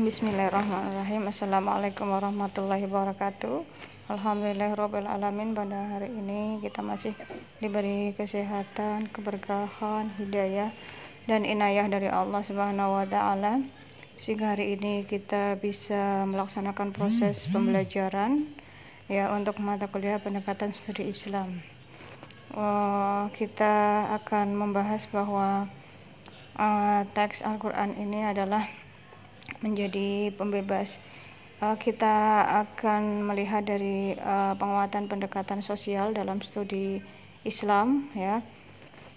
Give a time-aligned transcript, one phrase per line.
[0.00, 1.28] Bismillahirrahmanirrahim.
[1.28, 3.60] Assalamualaikum warahmatullahi wabarakatuh.
[4.08, 7.12] Alhamdulillahirrahmanirrahim Pada hari ini kita masih
[7.60, 10.72] diberi kesehatan, keberkahan, hidayah
[11.28, 13.60] dan inayah dari Allah Subhanahu wa taala.
[14.16, 18.48] Sehingga hari ini kita bisa melaksanakan proses pembelajaran
[19.04, 21.60] ya untuk mata kuliah pendekatan studi Islam.
[22.56, 25.68] Uh, kita akan membahas bahwa
[26.56, 28.79] uh, teks Al-Qur'an ini adalah
[29.60, 31.00] menjadi pembebas.
[31.60, 37.04] Uh, kita akan melihat dari uh, penguatan pendekatan sosial dalam studi
[37.44, 38.40] Islam ya.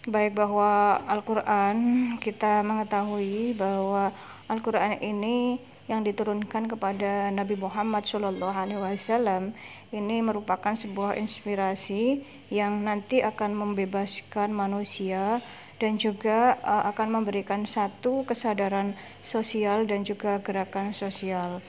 [0.03, 1.77] Baik bahwa Al-Qur'an
[2.19, 4.11] kita mengetahui bahwa
[4.51, 9.51] Al-Qur'an ini yang diturunkan kepada Nabi Muhammad Wasallam
[9.91, 15.43] ini merupakan sebuah inspirasi yang nanti akan membebaskan manusia
[15.81, 18.93] dan juga uh, akan memberikan satu kesadaran
[19.25, 21.63] sosial dan juga gerakan sosial.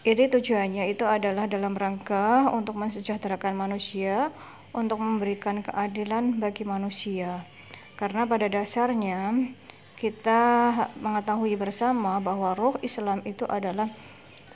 [0.00, 4.32] Ini tujuannya itu adalah dalam rangka untuk mensejahterakan manusia,
[4.72, 7.44] untuk memberikan keadilan bagi manusia.
[8.00, 9.36] Karena pada dasarnya
[10.00, 13.92] kita mengetahui bersama bahwa roh Islam itu adalah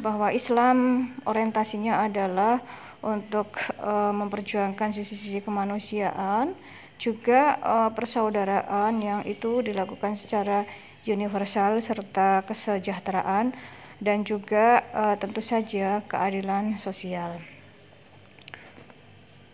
[0.00, 2.64] bahwa Islam orientasinya adalah
[3.04, 3.52] untuk
[3.84, 6.56] uh, memperjuangkan sisi-sisi kemanusiaan
[6.98, 10.64] juga uh, persaudaraan yang itu dilakukan secara
[11.04, 13.52] universal serta kesejahteraan
[14.00, 17.38] dan juga uh, tentu saja keadilan sosial.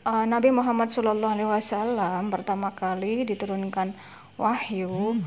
[0.00, 1.96] Uh, Nabi Muhammad SAW
[2.32, 3.92] pertama kali diturunkan
[4.40, 5.20] wahyu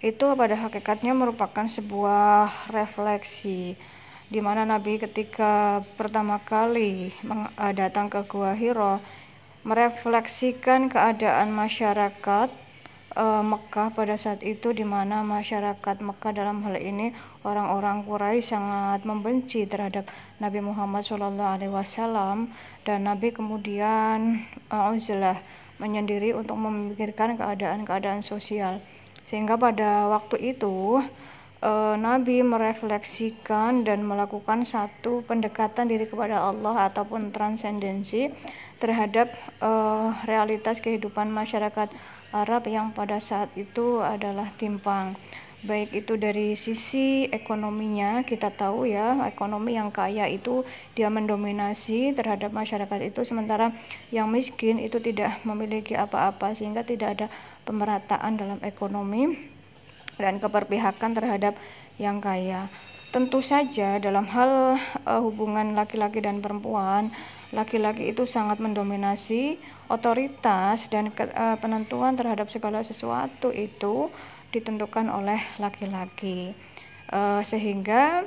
[0.00, 3.76] itu pada hakikatnya merupakan sebuah refleksi
[4.32, 7.12] di mana Nabi ketika pertama kali
[7.76, 8.96] datang ke Gua Hiro
[9.60, 12.48] merefleksikan keadaan masyarakat
[13.16, 17.12] uh, Mekah pada saat itu di mana masyarakat Mekah dalam hal ini
[17.44, 20.08] orang-orang Quraisy sangat membenci terhadap
[20.40, 22.48] Nabi Muhammad SAW
[22.88, 24.96] dan Nabi kemudian uh,
[25.80, 28.80] menyendiri untuk memikirkan keadaan-keadaan sosial.
[29.24, 31.00] Sehingga pada waktu itu
[31.64, 38.28] uh, Nabi merefleksikan dan melakukan satu pendekatan diri kepada Allah ataupun transendensi
[38.80, 39.28] terhadap
[39.60, 41.92] uh, realitas kehidupan masyarakat
[42.32, 45.14] Arab yang pada saat itu adalah timpang.
[45.60, 50.64] Baik itu dari sisi ekonominya kita tahu ya ekonomi yang kaya itu
[50.96, 53.68] dia mendominasi terhadap masyarakat itu sementara
[54.08, 57.26] yang miskin itu tidak memiliki apa-apa sehingga tidak ada
[57.68, 59.36] pemerataan dalam ekonomi
[60.16, 61.60] dan keberpihakan terhadap
[62.00, 62.72] yang kaya.
[63.12, 67.12] Tentu saja dalam hal uh, hubungan laki-laki dan perempuan
[67.50, 69.58] laki-laki itu sangat mendominasi
[69.90, 74.06] otoritas dan ke, uh, penentuan terhadap segala sesuatu itu
[74.54, 76.54] ditentukan oleh laki-laki
[77.10, 78.22] uh, sehingga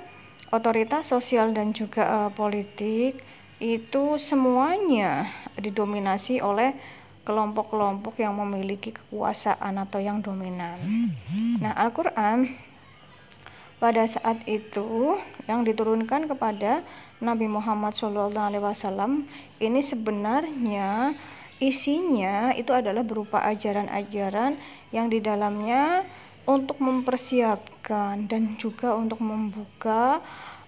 [0.51, 3.23] otoritas sosial dan juga uh, politik
[3.63, 6.75] itu semuanya didominasi oleh
[7.23, 10.75] kelompok-kelompok yang memiliki kekuasaan atau yang dominan.
[11.63, 12.51] Nah, Al-Qur'an
[13.79, 15.16] pada saat itu
[15.47, 16.84] yang diturunkan kepada
[17.23, 19.23] Nabi Muhammad SAW
[19.63, 21.16] ini sebenarnya
[21.63, 24.59] isinya itu adalah berupa ajaran-ajaran
[24.91, 26.03] yang di dalamnya
[26.44, 30.19] untuk mempersiapkan dan juga untuk membuka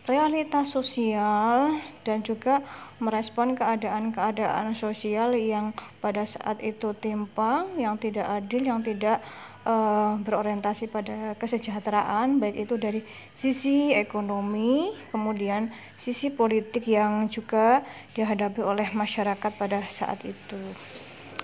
[0.08, 2.62] realitas sosial dan juga
[3.04, 9.20] merespon keadaan-keadaan sosial yang pada saat itu timpang, yang tidak adil, yang tidak
[9.66, 13.02] uh, berorientasi pada kesejahteraan baik itu dari
[13.34, 17.82] sisi ekonomi kemudian sisi politik yang juga
[18.14, 20.62] dihadapi oleh masyarakat pada saat itu.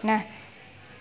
[0.05, 0.21] Nah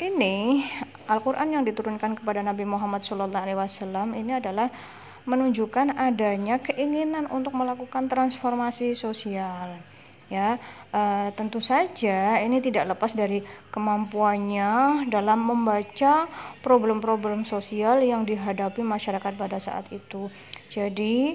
[0.01, 0.65] ini
[1.07, 4.73] Al-Quran yang diturunkan kepada Nabi Muhammad SAW ini adalah
[5.29, 9.77] menunjukkan adanya keinginan untuk melakukan transformasi sosial
[10.31, 10.57] ya
[10.95, 13.43] uh, tentu saja ini tidak lepas dari
[13.75, 16.31] kemampuannya dalam membaca
[16.63, 20.31] problem-problem sosial yang dihadapi masyarakat pada saat itu
[20.71, 21.35] jadi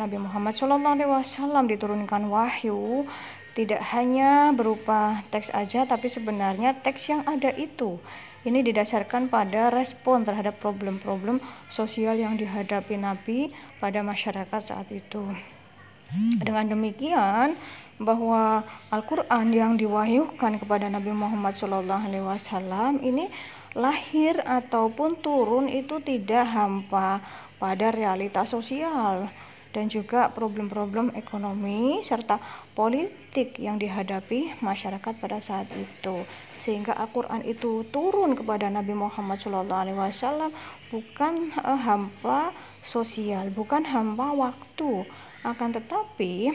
[0.00, 3.04] Nabi Muhammad SAW diturunkan wahyu
[3.52, 8.00] tidak hanya berupa teks aja tapi sebenarnya teks yang ada itu
[8.40, 15.20] ini didasarkan pada respon terhadap problem-problem sosial yang dihadapi Nabi pada masyarakat saat itu.
[16.40, 17.54] Dengan demikian,
[18.00, 23.28] bahwa Al-Quran yang diwahyukan kepada Nabi Muhammad SAW ini
[23.76, 27.20] lahir ataupun turun itu tidak hampa
[27.60, 29.28] pada realitas sosial.
[29.70, 32.42] dan juga problem-problem ekonomi serta
[32.74, 36.26] politik yang dihadapi masyarakat pada saat itu
[36.58, 40.50] sehingga Al-Quran itu turun kepada Nabi Muhammad SAW
[40.90, 42.50] bukan uh, hampa
[42.82, 45.06] sosial bukan hampa waktu
[45.46, 46.52] akan tetapi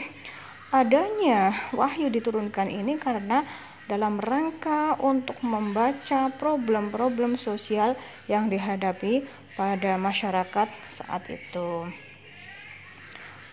[0.74, 3.46] adanya wahyu diturunkan ini karena
[3.86, 7.94] dalam rangka untuk membaca problem-problem sosial
[8.26, 9.22] yang dihadapi
[9.54, 11.86] pada masyarakat saat itu.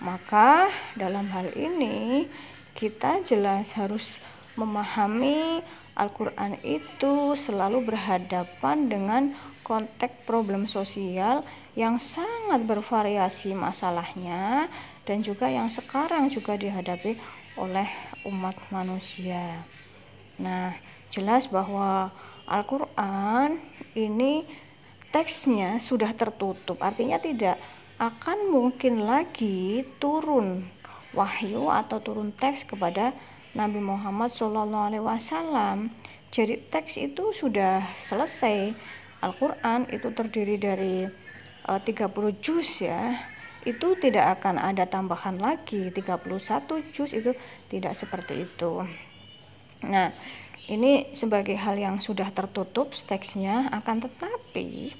[0.02, 0.68] Maka
[1.00, 2.28] dalam hal ini
[2.74, 4.18] kita jelas harus
[4.58, 5.62] memahami
[5.94, 9.24] Al-Quran itu selalu berhadapan dengan
[9.62, 11.46] konteks problem sosial
[11.78, 14.68] yang sangat bervariasi masalahnya
[15.04, 17.20] dan juga yang sekarang juga dihadapi
[17.60, 17.88] oleh
[18.28, 19.62] umat manusia.
[20.40, 20.74] Nah,
[21.14, 22.10] jelas bahwa
[22.50, 23.62] Al-Quran
[23.94, 24.48] ini
[25.14, 27.60] teksnya sudah tertutup, artinya tidak
[28.02, 30.66] akan mungkin lagi turun
[31.14, 33.14] wahyu atau turun teks kepada
[33.54, 35.88] Nabi Muhammad SAW.
[36.34, 38.74] Jadi teks itu sudah selesai.
[39.22, 41.06] Al-Quran itu terdiri dari
[41.70, 43.14] uh, eh, 30 juz ya.
[43.64, 45.92] Itu tidak akan ada tambahan lagi.
[45.92, 46.24] 31
[46.92, 47.32] juz itu
[47.72, 48.84] tidak seperti itu.
[49.84, 50.12] Nah,
[50.72, 54.96] ini sebagai hal yang sudah tertutup teksnya, akan tetapi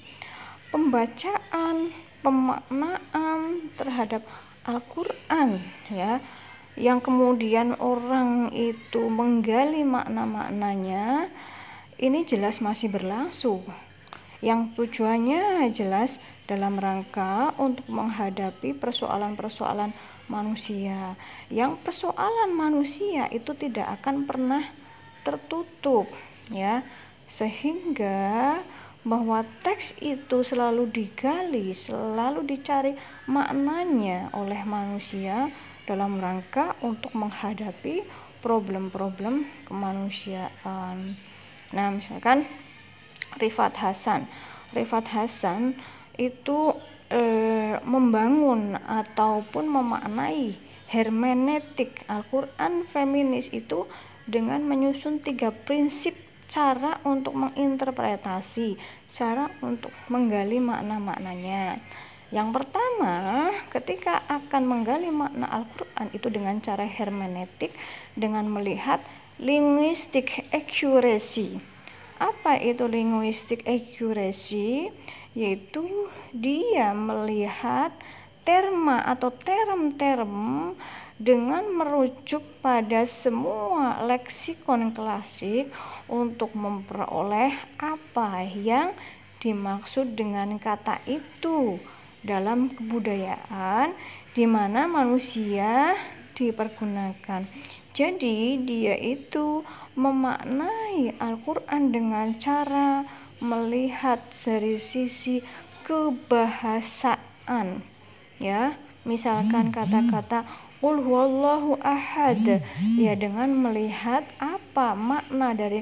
[0.68, 1.92] pembacaan,
[2.24, 4.24] pemaknaan terhadap
[4.64, 5.60] Al-Qur'an
[5.92, 6.24] ya
[6.74, 11.28] yang kemudian orang itu menggali makna-maknanya
[12.00, 13.62] ini jelas masih berlangsung
[14.40, 19.92] yang tujuannya jelas dalam rangka untuk menghadapi persoalan-persoalan
[20.28, 21.16] manusia.
[21.48, 24.64] Yang persoalan manusia itu tidak akan pernah
[25.24, 26.08] tertutup
[26.52, 26.84] ya.
[27.24, 28.60] Sehingga
[29.04, 32.96] bahwa teks itu selalu digali, selalu dicari
[33.28, 35.52] maknanya oleh manusia
[35.84, 38.04] dalam rangka untuk menghadapi
[38.40, 41.16] problem-problem kemanusiaan.
[41.72, 42.48] Nah, misalkan
[43.40, 44.28] Rifat Hasan.
[44.72, 45.76] Rifat Hasan
[46.16, 46.74] itu
[47.10, 47.20] e,
[47.82, 50.54] membangun ataupun memaknai
[50.88, 53.88] hermeneutik Al-Quran feminis itu
[54.24, 56.14] dengan menyusun tiga prinsip
[56.48, 58.76] cara untuk menginterpretasi,
[59.10, 61.80] cara untuk menggali makna-maknanya.
[62.30, 63.14] Yang pertama,
[63.70, 67.72] ketika akan menggali makna Al-Quran itu dengan cara hermeneutik,
[68.14, 69.00] dengan melihat
[69.38, 71.58] linguistic accuracy
[72.22, 74.86] apa itu linguistic accuracy?
[75.34, 77.90] Yaitu dia melihat
[78.46, 80.74] terma atau term-term
[81.18, 85.70] dengan merujuk pada semua leksikon klasik
[86.10, 88.90] untuk memperoleh apa yang
[89.38, 91.78] dimaksud dengan kata itu
[92.24, 93.92] dalam kebudayaan
[94.32, 95.94] di mana manusia
[96.34, 97.46] dipergunakan.
[97.94, 99.62] Jadi dia itu
[99.94, 103.06] memaknai Al-Qur'an dengan cara
[103.42, 105.42] melihat dari sisi
[105.86, 107.82] kebahasaan.
[108.42, 108.74] Ya,
[109.06, 110.42] misalkan kata-kata
[110.84, 112.60] Qul huwallahu ahad
[113.00, 115.80] ya dengan melihat apa makna dari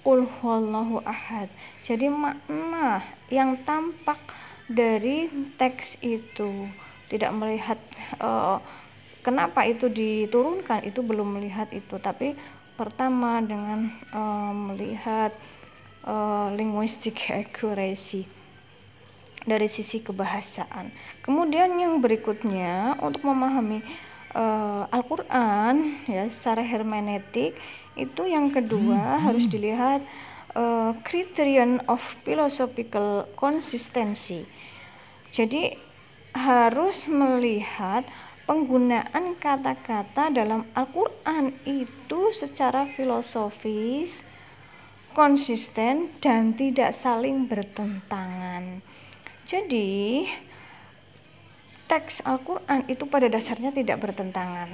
[0.00, 1.52] Qul huwallahu ahad.
[1.84, 4.16] Jadi makna yang tampak
[4.72, 5.28] dari
[5.60, 6.64] teks itu
[7.12, 7.76] tidak melihat
[8.20, 8.56] uh,
[9.24, 12.36] kenapa itu diturunkan itu belum melihat itu tapi
[12.76, 15.32] pertama dengan uh, melihat
[16.08, 18.24] uh, linguistic accuracy
[19.44, 20.90] dari sisi kebahasaan.
[21.20, 23.84] Kemudian yang berikutnya untuk memahami
[24.32, 27.56] uh, Al-Quran ya secara hermeneutik
[27.94, 30.00] itu yang kedua harus dilihat
[30.56, 34.48] uh, criterion of philosophical consistency.
[35.32, 35.76] Jadi
[36.36, 38.04] harus melihat
[38.48, 44.24] penggunaan kata-kata dalam Al-Quran itu secara filosofis,
[45.18, 48.78] konsisten, dan tidak saling bertentangan.
[49.42, 50.30] Jadi,
[51.90, 54.70] teks Al-Quran itu pada dasarnya tidak bertentangan.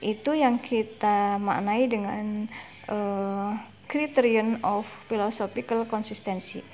[0.00, 2.48] Itu yang kita maknai dengan
[2.88, 3.52] uh,
[3.84, 6.64] criterion of philosophical consistency.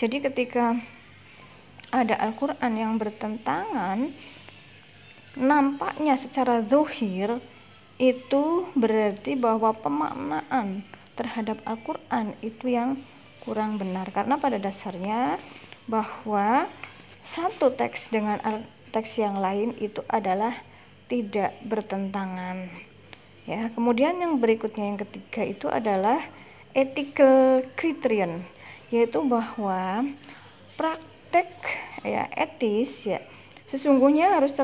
[0.00, 0.72] Jadi, ketika
[1.92, 4.08] ada Al-Quran yang bertentangan,
[5.36, 7.44] nampaknya secara zuhir
[8.00, 10.86] itu berarti bahwa pemaknaan
[11.18, 12.94] terhadap Al-Quran itu yang
[13.42, 15.42] kurang benar karena pada dasarnya
[15.90, 16.70] bahwa
[17.26, 18.38] satu teks dengan
[18.94, 20.54] teks yang lain itu adalah
[21.10, 22.70] tidak bertentangan
[23.50, 26.22] ya kemudian yang berikutnya yang ketiga itu adalah
[26.78, 28.46] ethical criterion
[28.94, 30.06] yaitu bahwa
[30.78, 31.50] praktek
[32.06, 33.18] ya etis ya
[33.68, 34.56] sesungguhnya harus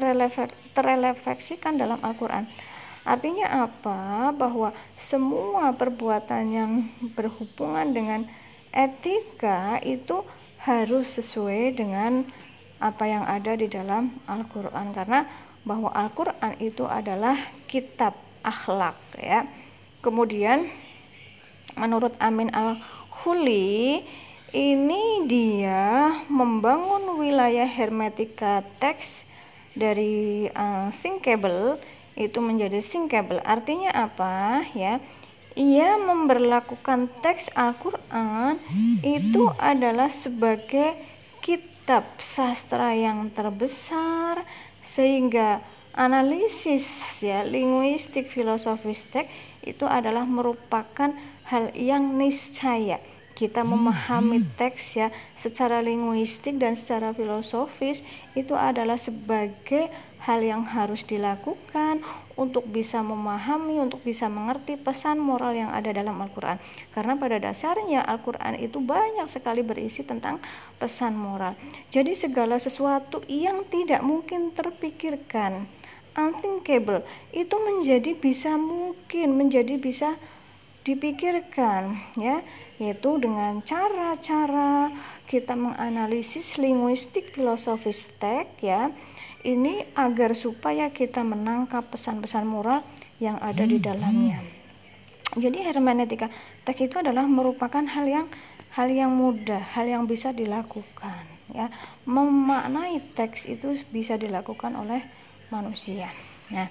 [0.72, 2.48] terrefleksikan dalam Al-Quran.
[3.04, 4.32] Artinya apa?
[4.32, 6.72] Bahwa semua perbuatan yang
[7.12, 8.20] berhubungan dengan
[8.72, 10.24] etika itu
[10.64, 12.24] harus sesuai dengan
[12.80, 15.28] apa yang ada di dalam Al-Qur'an karena
[15.62, 17.36] bahwa Al-Qur'an itu adalah
[17.68, 19.44] kitab akhlak ya.
[20.00, 20.68] Kemudian
[21.76, 24.04] menurut Amin Al-Khuli
[24.54, 29.26] ini dia membangun wilayah hermetika teks
[29.74, 31.76] dari uh, thinkable
[32.14, 33.42] itu menjadi thinkable.
[33.42, 35.02] Artinya apa ya?
[35.54, 38.58] Ia memberlakukan teks Al-Qur'an
[39.06, 40.98] itu adalah sebagai
[41.38, 44.42] kitab sastra yang terbesar
[44.82, 45.62] sehingga
[45.94, 46.90] analisis
[47.22, 49.30] ya linguistik filosofis teks
[49.62, 51.14] itu adalah merupakan
[51.46, 52.98] hal yang niscaya
[53.34, 58.02] kita memahami teks ya secara linguistik dan secara filosofis
[58.38, 59.90] itu adalah sebagai
[60.24, 62.00] hal yang harus dilakukan
[62.34, 66.56] untuk bisa memahami, untuk bisa mengerti pesan moral yang ada dalam Al-Quran.
[66.96, 70.40] Karena pada dasarnya Al-Quran itu banyak sekali berisi tentang
[70.80, 71.52] pesan moral.
[71.92, 75.68] Jadi segala sesuatu yang tidak mungkin terpikirkan,
[76.16, 80.16] unthinkable, itu menjadi bisa mungkin, menjadi bisa
[80.84, 82.44] dipikirkan ya
[82.76, 84.92] yaitu dengan cara-cara
[85.24, 88.92] kita menganalisis linguistik filosofis teks ya
[89.44, 92.80] ini agar supaya kita menangkap pesan-pesan moral
[93.20, 94.40] yang ada di dalamnya.
[95.34, 96.32] Jadi hermeneutika
[96.64, 98.26] teks itu adalah merupakan hal yang
[98.74, 101.70] hal yang mudah hal yang bisa dilakukan ya.
[102.08, 105.02] Memaknai teks itu bisa dilakukan oleh
[105.52, 106.10] manusia
[106.52, 106.68] nah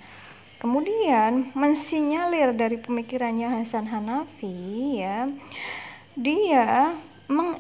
[0.63, 5.27] Kemudian mensinyalir dari pemikirannya Hasan Hanafi ya,
[6.15, 6.95] dia
[7.27, 7.59] meng,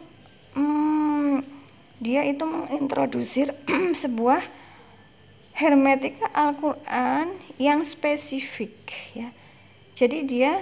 [0.55, 1.43] mm,
[1.99, 3.51] dia itu mengintrodusir
[4.07, 4.39] sebuah
[5.63, 8.75] hermetika Al-Qur'an yang spesifik
[9.15, 9.31] ya.
[9.95, 10.59] Jadi dia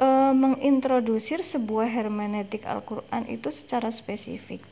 [0.00, 4.64] e, mengintrodusir sebuah hermeneutik Al-Qur'an itu secara spesifik.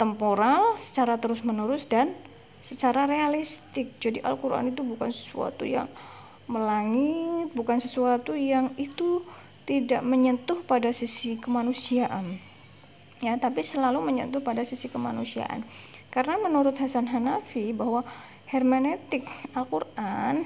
[0.00, 2.16] Temporal, secara terus-menerus dan
[2.64, 3.92] secara realistik.
[4.00, 5.92] Jadi Al-Qur'an itu bukan sesuatu yang
[6.48, 9.20] melangit, bukan sesuatu yang itu
[9.68, 12.40] tidak menyentuh pada sisi kemanusiaan.
[13.22, 15.62] Ya, tapi selalu menyentuh pada sisi kemanusiaan.
[16.10, 18.02] Karena menurut Hasan Hanafi bahwa
[18.52, 19.24] hermeneutik
[19.56, 20.44] Al-Qur'an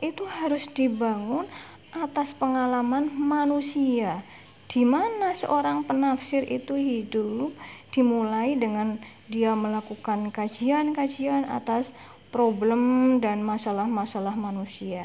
[0.00, 1.44] itu harus dibangun
[1.92, 4.24] atas pengalaman manusia
[4.72, 7.52] di mana seorang penafsir itu hidup
[7.92, 8.96] dimulai dengan
[9.28, 11.92] dia melakukan kajian-kajian atas
[12.32, 15.04] problem dan masalah-masalah manusia.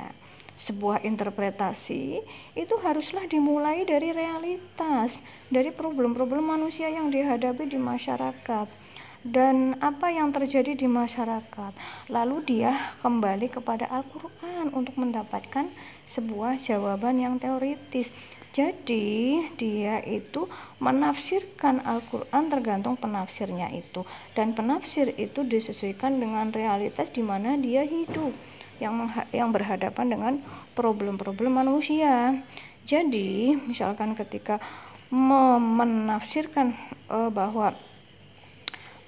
[0.55, 2.23] Sebuah interpretasi
[2.55, 5.19] itu haruslah dimulai dari realitas,
[5.51, 8.67] dari problem-problem manusia yang dihadapi di masyarakat
[9.27, 11.73] dan apa yang terjadi di masyarakat.
[12.07, 15.67] Lalu dia kembali kepada Al-Qur'an untuk mendapatkan
[16.07, 18.11] sebuah jawaban yang teoritis.
[18.49, 20.49] Jadi dia itu
[20.81, 24.01] menafsirkan Al-Quran tergantung penafsirnya itu
[24.33, 28.33] dan penafsir itu disesuaikan dengan realitas di mana dia hidup
[28.81, 30.33] yang yang berhadapan dengan
[30.73, 32.41] problem-problem manusia.
[32.89, 34.57] Jadi misalkan ketika
[35.13, 36.73] menafsirkan
[37.05, 37.77] uh, bahwa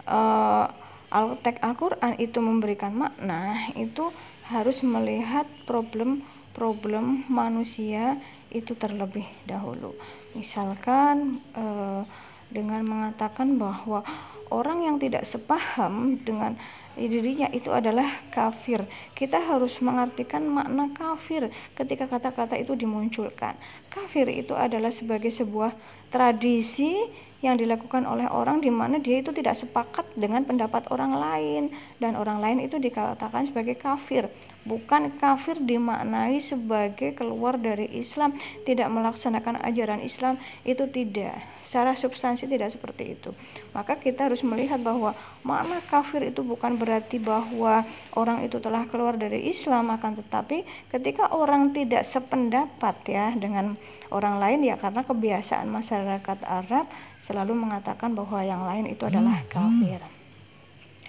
[0.08, 0.68] uh,
[1.12, 4.16] Al-Quran itu memberikan makna itu
[4.48, 8.16] harus melihat problem-problem manusia
[8.48, 9.92] itu terlebih dahulu.
[10.36, 12.02] Misalkan eh,
[12.48, 14.08] dengan mengatakan bahwa
[14.52, 16.56] orang yang tidak sepaham dengan
[16.96, 18.84] dirinya itu adalah kafir.
[19.16, 23.56] Kita harus mengartikan makna kafir ketika kata-kata itu dimunculkan.
[23.88, 25.72] Kafir itu adalah sebagai sebuah
[26.12, 27.08] tradisi
[27.42, 31.64] yang dilakukan oleh orang di mana dia itu tidak sepakat dengan pendapat orang lain.
[31.98, 34.30] Dan orang lain itu dikatakan sebagai kafir
[34.62, 41.42] bukan kafir dimaknai sebagai keluar dari Islam tidak melaksanakan ajaran Islam itu tidak.
[41.66, 43.34] Secara substansi tidak seperti itu.
[43.74, 47.82] Maka kita harus melihat bahwa makna kafir itu bukan berarti bahwa
[48.14, 50.62] orang itu telah keluar dari Islam akan tetapi
[50.94, 53.74] ketika orang tidak sependapat ya dengan
[54.14, 56.86] orang lain ya karena kebiasaan masyarakat Arab
[57.26, 60.02] selalu mengatakan bahwa yang lain itu adalah kafir.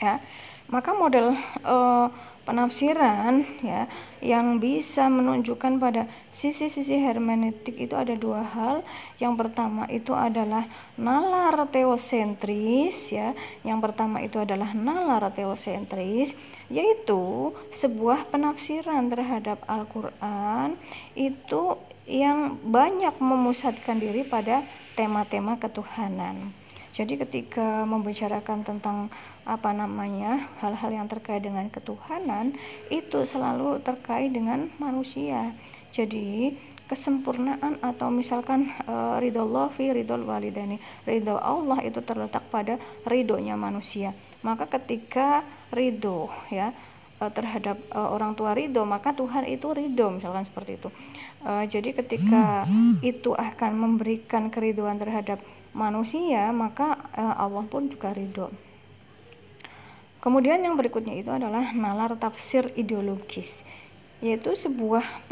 [0.00, 0.18] Ya
[0.73, 1.37] maka model
[1.68, 2.09] uh,
[2.42, 3.87] penafsiran ya
[4.18, 8.87] yang bisa menunjukkan pada sisi-sisi hermeneutik itu ada dua hal.
[9.22, 10.66] Yang pertama itu adalah
[10.99, 13.34] nalar teosentris ya.
[13.62, 16.34] Yang pertama itu adalah nalar teosentris
[16.72, 20.75] yaitu sebuah penafsiran terhadap Al-Qur'an
[21.12, 21.76] itu
[22.08, 24.66] yang banyak memusatkan diri pada
[24.99, 26.50] tema-tema ketuhanan.
[26.92, 29.08] Jadi ketika membicarakan tentang
[29.42, 32.54] apa namanya hal-hal yang terkait dengan ketuhanan
[32.94, 35.50] itu selalu terkait dengan manusia.
[35.90, 36.54] Jadi
[36.87, 40.76] kesempurnaan atau misalkan uh, ridho Allah fi ridho walidani
[41.08, 44.12] ridho Allah itu terletak pada ridhonya manusia.
[44.44, 46.70] Maka ketika ridho ya
[47.18, 50.90] uh, terhadap uh, orang tua ridho maka Tuhan itu ridho misalkan seperti itu.
[51.42, 52.62] Jadi ketika
[53.02, 55.42] itu akan memberikan keriduan terhadap
[55.75, 58.46] manusia maka Allah pun juga ridho
[60.22, 63.66] Kemudian yang berikutnya itu adalah nalar tafsir ideologis,
[64.22, 65.26] yaitu sebuah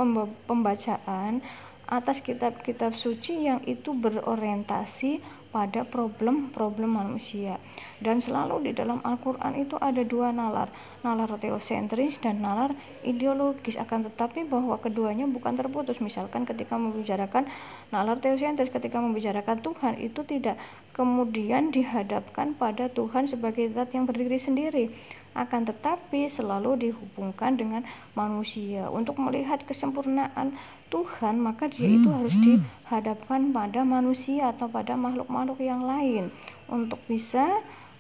[0.51, 1.39] pembacaan
[1.87, 7.59] atas kitab-kitab suci yang itu berorientasi pada problem-problem manusia.
[7.99, 10.71] Dan selalu di dalam Al-Quran itu ada dua nalar,
[11.03, 13.77] nalar teosentris dan nalar ideologis.
[13.77, 15.99] Akan tetapi bahwa keduanya bukan terputus.
[15.99, 17.51] Misalkan ketika membicarakan
[17.91, 20.57] nalar teosentris, ketika membicarakan Tuhan itu tidak
[20.95, 24.95] kemudian dihadapkan pada Tuhan sebagai zat yang berdiri sendiri
[25.41, 27.83] akan tetapi selalu dihubungkan dengan
[28.13, 28.93] manusia.
[28.93, 30.53] Untuk melihat kesempurnaan
[30.93, 36.29] Tuhan, maka dia itu harus dihadapkan pada manusia atau pada makhluk-makhluk yang lain
[36.69, 37.49] untuk bisa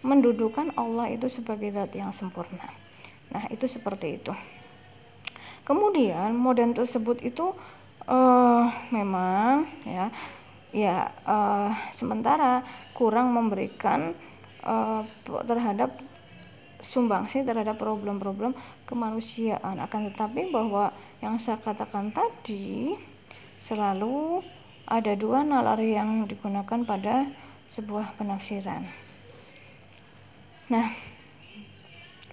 [0.04, 2.68] mendudukan Allah itu sebagai zat yang sempurna.
[3.32, 4.32] Nah, itu seperti itu.
[5.64, 7.52] Kemudian model tersebut itu
[8.08, 10.10] uh, memang ya
[10.70, 12.62] ya uh, sementara
[12.94, 14.14] kurang memberikan
[14.66, 15.02] uh,
[15.46, 15.94] terhadap
[16.80, 18.56] sumbangsi terhadap problem-problem
[18.88, 19.80] kemanusiaan.
[19.80, 22.96] Akan tetapi bahwa yang saya katakan tadi
[23.60, 24.40] selalu
[24.88, 27.28] ada dua nalar yang digunakan pada
[27.70, 28.82] sebuah penafsiran.
[30.72, 30.90] Nah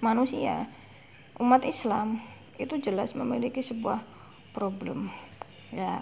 [0.02, 0.66] manusia
[1.38, 2.22] umat Islam
[2.58, 4.02] itu jelas memiliki sebuah
[4.54, 5.14] problem
[5.70, 6.02] ya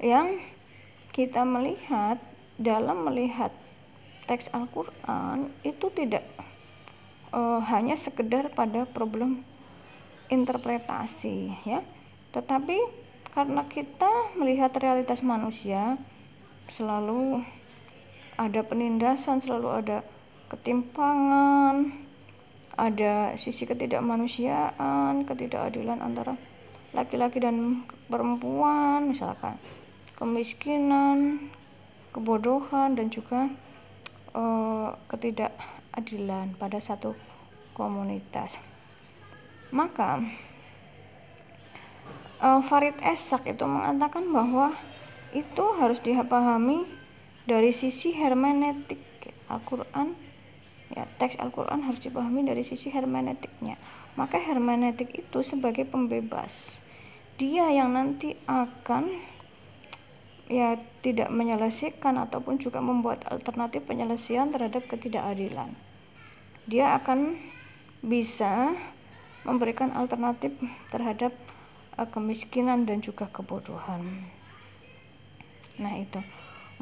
[0.00, 0.40] yang
[1.12, 2.16] kita melihat
[2.56, 3.52] dalam melihat
[4.24, 6.24] teks Al-Quran itu tidak
[7.34, 9.42] uh, hanya sekedar pada problem
[10.30, 11.82] interpretasi ya.
[12.30, 12.78] Tetapi
[13.30, 15.98] karena kita melihat realitas manusia
[16.70, 17.42] selalu
[18.38, 19.98] ada penindasan selalu ada
[20.50, 21.94] ketimpangan
[22.74, 26.34] ada sisi ketidakmanusiaan ketidakadilan antara
[26.90, 29.60] laki-laki dan perempuan misalkan
[30.18, 31.50] kemiskinan
[32.10, 33.46] kebodohan dan juga
[34.34, 35.54] uh, ketidak
[35.94, 37.14] adilan pada satu
[37.74, 38.54] komunitas.
[39.70, 40.22] Maka
[42.42, 44.74] uh, Farid Esak itu mengatakan bahwa
[45.30, 46.86] itu harus dipahami
[47.46, 48.98] dari sisi hermeneutik
[49.46, 50.14] Al-Quran
[50.90, 53.78] ya teks Al-Quran harus dipahami dari sisi hermeneutiknya
[54.18, 56.82] maka hermeneutik itu sebagai pembebas.
[57.38, 59.08] Dia yang nanti akan
[60.50, 60.74] ya
[61.06, 65.78] tidak menyelesaikan ataupun juga membuat alternatif penyelesaian terhadap ketidakadilan.
[66.66, 67.38] Dia akan
[68.02, 68.74] bisa
[69.46, 70.50] memberikan alternatif
[70.90, 71.30] terhadap
[71.94, 74.26] uh, kemiskinan dan juga kebodohan.
[75.78, 76.18] Nah, itu.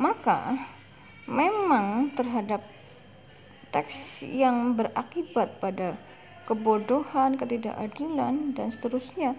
[0.00, 0.56] Maka
[1.28, 2.64] memang terhadap
[3.68, 6.00] teks yang berakibat pada
[6.48, 9.36] kebodohan, ketidakadilan dan seterusnya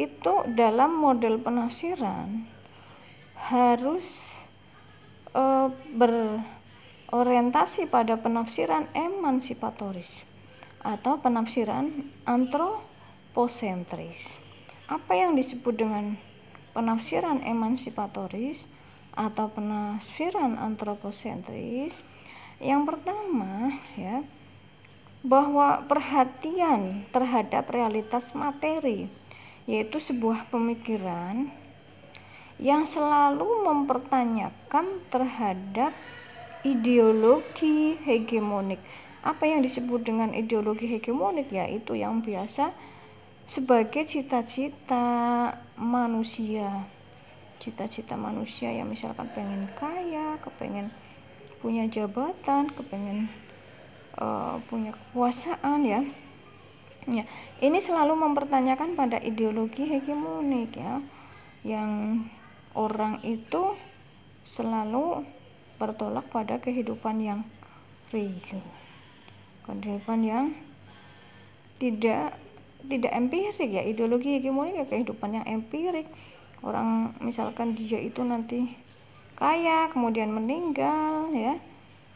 [0.00, 2.55] itu dalam model penafsiran
[3.36, 4.08] harus
[5.36, 10.08] uh, berorientasi pada penafsiran emansipatoris
[10.80, 14.32] atau penafsiran antroposentris.
[14.86, 16.14] Apa yang disebut dengan
[16.72, 18.64] penafsiran emansipatoris
[19.12, 22.00] atau penafsiran antroposentris?
[22.62, 24.24] Yang pertama ya
[25.26, 29.10] bahwa perhatian terhadap realitas materi
[29.66, 31.50] yaitu sebuah pemikiran
[32.56, 35.92] yang selalu mempertanyakan terhadap
[36.64, 38.80] ideologi hegemonik.
[39.20, 42.72] Apa yang disebut dengan ideologi hegemonik yaitu yang biasa
[43.46, 45.04] sebagai cita-cita
[45.76, 46.86] manusia.
[47.62, 50.92] Cita-cita manusia yang misalkan pengen kaya, kepengen
[51.60, 53.32] punya jabatan, kepengen
[54.20, 56.00] uh, punya kekuasaan ya.
[57.06, 57.22] Ya,
[57.62, 60.98] ini selalu mempertanyakan pada ideologi hegemonik ya
[61.62, 62.22] yang
[62.76, 63.72] orang itu
[64.44, 65.24] selalu
[65.80, 67.40] bertolak pada kehidupan yang
[68.12, 68.62] real.
[69.66, 70.54] Kehidupan yang
[71.82, 72.36] tidak
[72.86, 73.82] tidak empirik ya.
[73.82, 76.06] Ideologi hegemoni ya kehidupan yang empirik.
[76.60, 78.70] Orang misalkan dia itu nanti
[79.36, 81.60] kaya kemudian meninggal ya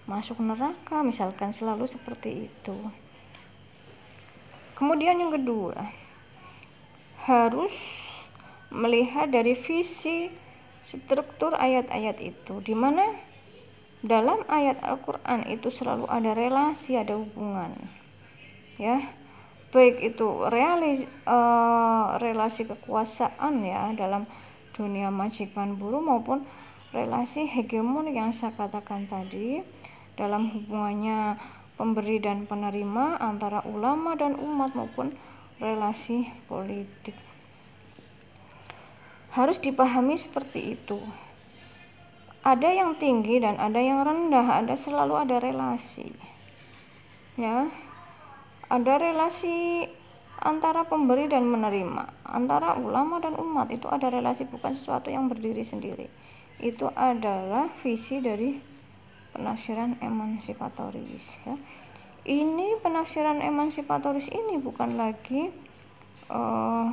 [0.09, 2.77] masuk neraka misalkan selalu seperti itu.
[4.79, 5.93] Kemudian yang kedua
[7.29, 7.75] harus
[8.73, 10.33] melihat dari visi
[10.85, 13.05] struktur ayat-ayat itu di mana
[14.01, 17.77] dalam ayat Al-Qur'an itu selalu ada relasi, ada hubungan.
[18.81, 19.13] Ya.
[19.71, 24.27] Baik itu realis, uh, relasi kekuasaan ya dalam
[24.75, 26.43] dunia majikan buruh maupun
[26.91, 29.63] relasi hegemon yang saya katakan tadi
[30.19, 31.39] dalam hubungannya
[31.79, 35.15] pemberi dan penerima antara ulama dan umat maupun
[35.63, 37.30] relasi politik.
[39.31, 40.99] Harus dipahami seperti itu.
[42.41, 46.09] Ada yang tinggi dan ada yang rendah, ada selalu ada relasi.
[47.37, 47.69] Ya.
[48.71, 49.87] Ada relasi
[50.41, 55.67] antara pemberi dan menerima, antara ulama dan umat itu ada relasi bukan sesuatu yang berdiri
[55.67, 56.07] sendiri.
[56.63, 58.57] Itu adalah visi dari
[59.35, 61.55] penafsiran emansipatoris ya
[62.29, 65.49] ini penafsiran emansipatoris ini bukan lagi
[66.29, 66.89] uh,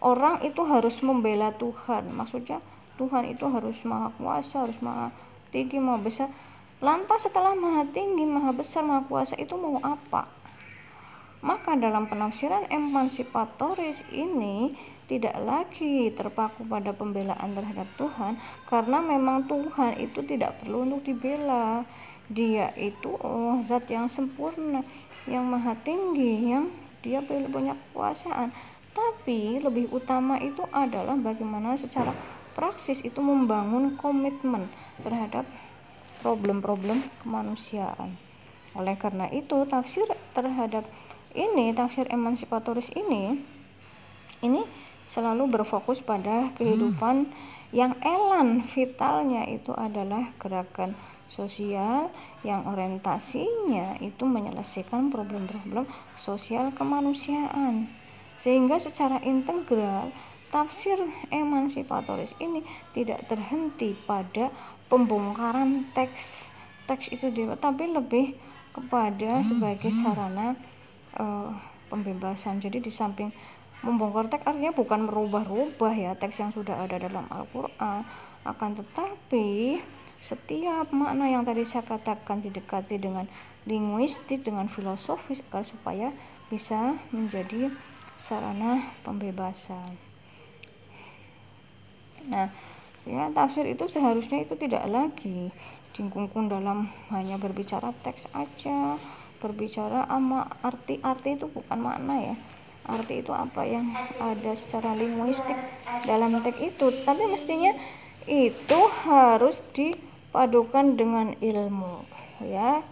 [0.00, 2.08] orang itu harus membela Tuhan.
[2.12, 2.60] Maksudnya
[3.00, 5.12] Tuhan itu harus maha kuasa harus maha
[5.52, 6.28] tinggi maha besar.
[6.80, 10.28] Lantas setelah maha tinggi maha besar maha kuasa itu mau apa?
[11.40, 14.76] Maka dalam penafsiran emansipatoris ini
[15.08, 18.36] tidak lagi terpaku pada pembelaan terhadap Tuhan
[18.68, 21.84] karena memang Tuhan itu tidak perlu untuk dibela.
[22.30, 24.84] Dia itu oh, zat yang sempurna
[25.26, 28.52] yang maha tinggi yang dia punya kekuasaan
[29.00, 32.12] tapi lebih utama itu adalah bagaimana secara
[32.52, 34.68] praksis itu membangun komitmen
[35.00, 35.48] terhadap
[36.20, 38.12] problem-problem kemanusiaan.
[38.76, 40.04] Oleh karena itu tafsir
[40.36, 40.84] terhadap
[41.32, 43.40] ini tafsir emansipatoris ini
[44.44, 44.62] ini
[45.08, 47.26] selalu berfokus pada kehidupan
[47.70, 50.94] yang elan vitalnya itu adalah gerakan
[51.30, 52.10] sosial
[52.42, 55.86] yang orientasinya itu menyelesaikan problem-problem
[56.18, 57.99] sosial kemanusiaan
[58.40, 60.12] sehingga secara integral
[60.50, 60.98] tafsir
[61.30, 64.50] emansipatoris ini tidak terhenti pada
[64.90, 66.50] pembongkaran teks.
[66.90, 68.34] Teks itu tapi lebih
[68.74, 70.58] kepada sebagai sarana
[71.14, 71.54] uh,
[71.86, 72.58] pembebasan.
[72.58, 73.30] Jadi di samping
[73.86, 78.02] membongkar teks artinya bukan merubah-rubah ya teks yang sudah ada dalam Al-Quran.
[78.42, 79.78] Akan tetapi
[80.20, 83.24] setiap makna yang tadi saya katakan didekati dengan
[83.64, 86.08] linguistik dengan filosofis agar supaya
[86.50, 87.70] bisa menjadi
[88.24, 89.96] sarana pembebasan.
[92.28, 92.48] Nah
[93.00, 95.48] sehingga tafsir itu seharusnya itu tidak lagi
[95.96, 99.00] dingkungkung dalam hanya berbicara teks aja
[99.40, 102.36] berbicara ama arti-arti itu bukan makna ya.
[102.84, 103.88] Arti itu apa yang
[104.20, 105.56] ada secara linguistik
[106.04, 106.86] dalam teks itu.
[107.08, 107.72] Tapi mestinya
[108.28, 112.04] itu harus dipadukan dengan ilmu
[112.44, 112.84] ya.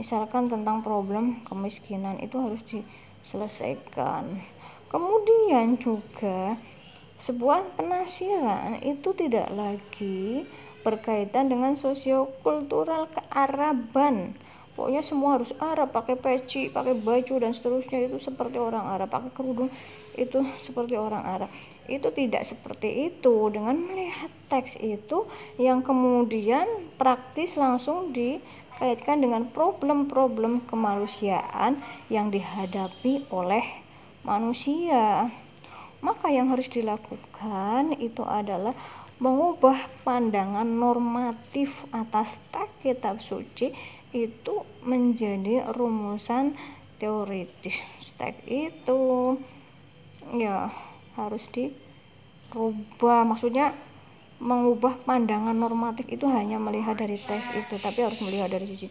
[0.00, 4.40] Misalkan tentang problem kemiskinan itu harus diselesaikan
[4.90, 6.58] kemudian juga
[7.20, 10.48] sebuah penafsiran itu tidak lagi
[10.80, 14.32] berkaitan dengan sosiokultural kearaban.
[14.72, 18.08] Pokoknya semua harus Arab pakai peci pakai baju dan seterusnya.
[18.08, 19.68] Itu seperti orang Arab pakai kerudung
[20.16, 21.50] itu seperti orang Arab.
[21.84, 23.52] Itu tidak seperti itu.
[23.52, 25.28] Dengan melihat teks itu
[25.60, 26.64] yang kemudian
[26.96, 31.76] praktis langsung dikaitkan dengan problem-problem kemanusiaan
[32.08, 33.89] yang dihadapi oleh
[34.24, 35.30] manusia.
[36.00, 38.72] Maka yang harus dilakukan itu adalah
[39.20, 43.76] mengubah pandangan normatif atas teks kitab suci
[44.16, 46.56] itu menjadi rumusan
[46.96, 47.76] teoritis.
[48.16, 49.00] Teks itu
[50.32, 50.72] ya
[51.20, 53.28] harus dirubah.
[53.28, 53.76] Maksudnya
[54.40, 58.88] mengubah pandangan normatif itu hanya melihat dari teks itu tapi harus melihat dari sisi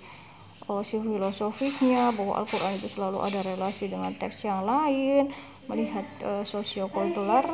[0.69, 5.33] oh, si filosofisnya bahwa Al-Quran itu selalu ada relasi dengan teks yang lain
[5.65, 7.45] melihat uh, sosiokultural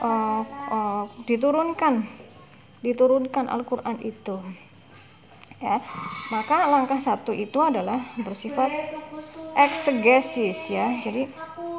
[0.00, 2.08] uh, uh, diturunkan
[2.80, 4.40] diturunkan Al-Quran itu
[5.60, 5.82] ya.
[6.32, 8.72] Maka langkah satu itu adalah bersifat
[9.58, 11.02] eksegesis ya.
[11.04, 11.28] Jadi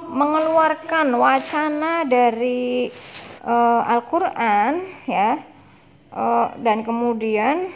[0.10, 2.90] mengeluarkan wacana dari
[3.46, 5.38] uh, Al-Quran ya
[6.14, 7.70] uh, dan kemudian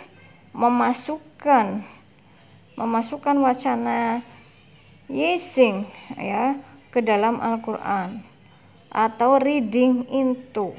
[0.54, 1.82] memasukkan
[2.74, 4.24] memasukkan wacana
[5.12, 5.86] yesing
[6.18, 6.58] ya
[6.90, 8.22] ke dalam Al-Quran
[8.94, 10.74] atau reading into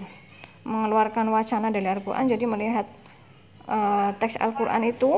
[0.65, 2.31] mengeluarkan wacana dari Al-Quran.
[2.31, 2.87] Jadi melihat
[3.69, 5.13] uh, teks Al-Quran itu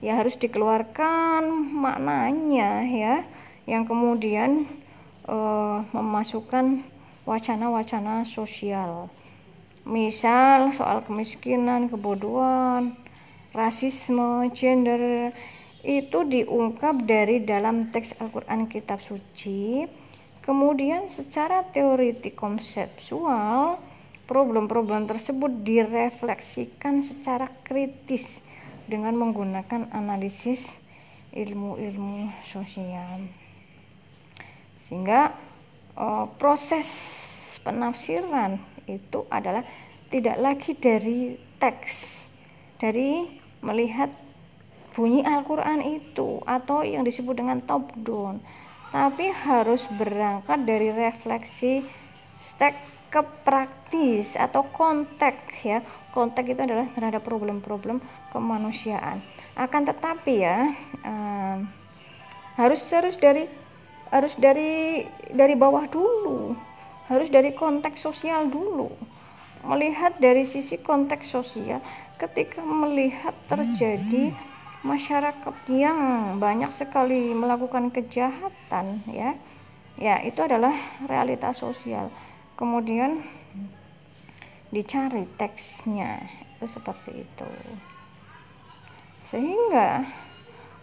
[0.00, 1.44] ya harus dikeluarkan
[1.76, 3.14] maknanya ya
[3.68, 4.64] yang kemudian
[5.28, 6.80] uh, memasukkan
[7.28, 9.12] wacana-wacana sosial.
[9.84, 12.96] Misal soal kemiskinan kebodohan
[13.50, 15.34] rasisme gender
[15.80, 19.88] itu diungkap dari dalam teks Al-Quran kitab suci.
[20.40, 23.80] Kemudian secara teoritik konseptual
[24.24, 28.40] problem-problem tersebut direfleksikan secara kritis
[28.88, 30.64] dengan menggunakan analisis
[31.30, 33.30] ilmu-ilmu sosial.
[34.86, 35.34] Sehingga
[35.94, 36.88] uh, proses
[37.62, 38.58] penafsiran
[38.90, 39.62] itu adalah
[40.10, 42.26] tidak lagi dari teks
[42.80, 43.28] dari
[43.62, 44.10] melihat
[45.00, 48.44] bunyi Al-Quran itu atau yang disebut dengan top down
[48.92, 51.80] tapi harus berangkat dari refleksi
[52.36, 52.74] stek
[53.10, 55.78] ke praktis atau kontek ya.
[56.10, 58.02] Kontek itu adalah terhadap problem-problem
[58.34, 59.22] kemanusiaan.
[59.54, 60.74] Akan tetapi ya
[61.06, 61.70] um,
[62.58, 63.46] harus harus dari
[64.10, 66.54] harus dari dari bawah dulu
[67.10, 68.90] harus dari konteks sosial dulu.
[69.66, 71.82] Melihat dari sisi konteks sosial
[72.18, 74.34] ketika melihat terjadi
[74.80, 75.98] masyarakat yang
[76.40, 79.36] banyak sekali melakukan kejahatan ya.
[80.00, 80.72] Ya itu adalah
[81.04, 82.08] realitas sosial.
[82.56, 83.20] Kemudian
[84.72, 86.24] dicari teksnya
[86.56, 87.48] itu seperti itu.
[89.28, 90.08] Sehingga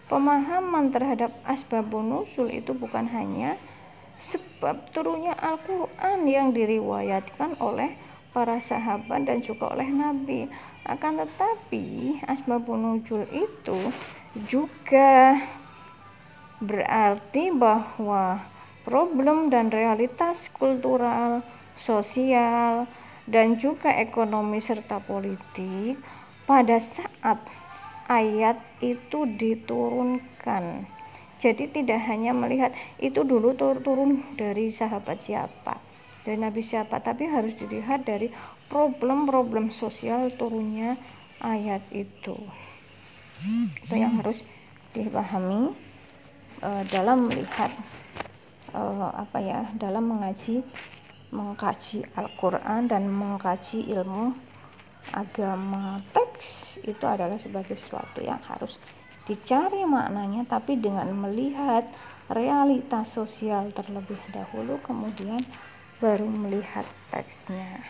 [0.06, 3.58] pemahaman terhadap asbabun nusul itu bukan hanya
[4.18, 7.94] sebab turunnya Al-Quran yang diriwayatkan oleh
[8.34, 10.50] para sahabat dan juga oleh Nabi
[10.88, 13.78] akan tetapi asbabun nuzul itu
[14.48, 15.36] juga
[16.58, 18.42] berarti bahwa
[18.82, 21.44] problem dan realitas kultural,
[21.76, 22.88] sosial,
[23.28, 26.00] dan juga ekonomi serta politik
[26.48, 27.36] pada saat
[28.08, 30.88] ayat itu diturunkan.
[31.38, 35.78] Jadi tidak hanya melihat itu dulu turun dari sahabat siapa,
[36.28, 38.28] dari nabi siapa, tapi harus dilihat dari
[38.68, 41.00] problem-problem sosial turunnya
[41.40, 42.36] ayat itu.
[43.80, 44.44] Itu yang harus
[44.92, 45.72] dipahami
[46.60, 47.72] uh, dalam melihat
[48.76, 50.60] uh, apa ya dalam mengaji
[51.32, 54.36] mengkaji Al-Quran dan mengkaji ilmu
[55.16, 55.96] agama.
[56.12, 58.76] Teks itu adalah sebagai sesuatu yang harus
[59.24, 61.88] dicari maknanya tapi dengan melihat
[62.32, 65.40] realitas sosial terlebih dahulu kemudian
[65.98, 67.82] baru melihat teksnya